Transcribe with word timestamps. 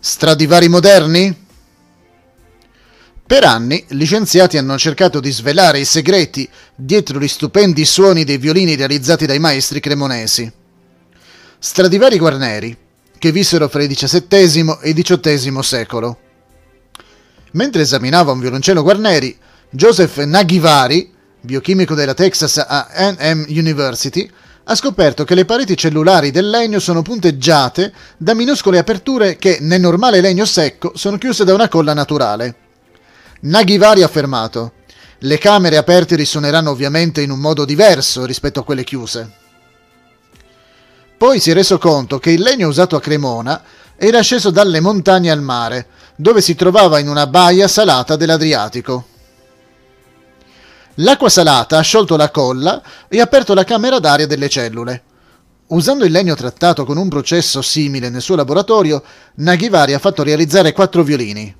Stradivari 0.00 0.68
moderni? 0.68 1.46
Per 3.26 3.44
anni 3.44 3.84
gli 3.88 4.04
scienziati 4.04 4.56
hanno 4.56 4.78
cercato 4.78 5.18
di 5.18 5.32
svelare 5.32 5.80
i 5.80 5.84
segreti 5.84 6.48
dietro 6.76 7.18
gli 7.18 7.26
stupendi 7.26 7.84
suoni 7.84 8.22
dei 8.22 8.38
violini 8.38 8.76
realizzati 8.76 9.26
dai 9.26 9.40
maestri 9.40 9.80
cremonesi. 9.80 10.50
Stradivari 11.58 12.16
Guarneri, 12.16 12.76
che 13.18 13.32
vissero 13.32 13.68
fra 13.68 13.82
il 13.82 13.92
XVII 13.92 14.78
e 14.82 14.90
il 14.90 15.02
XVIII 15.02 15.62
secolo. 15.64 16.18
Mentre 17.52 17.82
esaminava 17.82 18.30
un 18.30 18.38
violoncello 18.38 18.84
Guarneri, 18.84 19.36
Joseph 19.68 20.18
Naghivari, 20.18 21.12
biochimico 21.40 21.96
della 21.96 22.14
Texas 22.14 22.56
A&M 22.58 23.46
University, 23.48 24.30
ha 24.70 24.74
scoperto 24.74 25.24
che 25.24 25.34
le 25.34 25.46
pareti 25.46 25.76
cellulari 25.76 26.30
del 26.30 26.50
legno 26.50 26.78
sono 26.78 27.00
punteggiate 27.00 27.92
da 28.18 28.34
minuscole 28.34 28.78
aperture 28.78 29.36
che 29.36 29.58
nel 29.60 29.80
normale 29.80 30.20
legno 30.20 30.44
secco 30.44 30.92
sono 30.94 31.16
chiuse 31.16 31.44
da 31.44 31.54
una 31.54 31.68
colla 31.68 31.94
naturale. 31.94 32.54
Naghivari 33.40 34.02
ha 34.02 34.06
affermato 34.06 34.72
le 35.22 35.38
camere 35.38 35.76
aperte 35.76 36.14
risuoneranno 36.14 36.70
ovviamente 36.70 37.22
in 37.22 37.30
un 37.30 37.40
modo 37.40 37.64
diverso 37.64 38.24
rispetto 38.24 38.60
a 38.60 38.64
quelle 38.64 38.84
chiuse. 38.84 39.32
Poi 41.16 41.40
si 41.40 41.50
è 41.50 41.54
reso 41.54 41.78
conto 41.78 42.20
che 42.20 42.30
il 42.30 42.40
legno 42.40 42.68
usato 42.68 42.94
a 42.94 43.00
Cremona 43.00 43.62
era 43.96 44.20
sceso 44.20 44.50
dalle 44.50 44.78
montagne 44.78 45.32
al 45.32 45.42
mare, 45.42 45.86
dove 46.14 46.40
si 46.40 46.54
trovava 46.54 47.00
in 47.00 47.08
una 47.08 47.26
baia 47.26 47.66
salata 47.66 48.14
dell'Adriatico. 48.14 49.06
L'acqua 51.00 51.28
salata 51.28 51.78
ha 51.78 51.82
sciolto 51.82 52.16
la 52.16 52.30
colla 52.30 52.82
e 53.08 53.20
aperto 53.20 53.54
la 53.54 53.64
camera 53.64 53.98
d'aria 53.98 54.26
delle 54.26 54.48
cellule. 54.48 55.02
Usando 55.68 56.04
il 56.04 56.10
legno 56.10 56.34
trattato 56.34 56.84
con 56.84 56.96
un 56.96 57.08
processo 57.08 57.62
simile 57.62 58.08
nel 58.08 58.22
suo 58.22 58.34
laboratorio, 58.34 59.02
Naghivari 59.34 59.92
ha 59.92 59.98
fatto 59.98 60.22
realizzare 60.22 60.72
quattro 60.72 61.02
violini. 61.02 61.54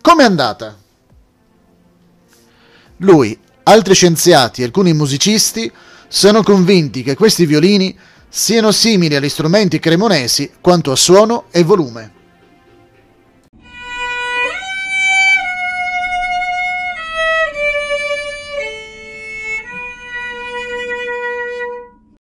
Com'è 0.00 0.24
andata? 0.24 0.76
Lui, 2.98 3.38
altri 3.64 3.94
scienziati 3.94 4.62
e 4.62 4.64
alcuni 4.64 4.92
musicisti 4.94 5.70
sono 6.08 6.42
convinti 6.42 7.02
che 7.02 7.14
questi 7.14 7.46
violini 7.46 7.96
siano 8.28 8.72
simili 8.72 9.14
agli 9.14 9.28
strumenti 9.28 9.78
cremonesi 9.78 10.50
quanto 10.60 10.90
a 10.90 10.96
suono 10.96 11.44
e 11.50 11.62
volume. 11.62 12.21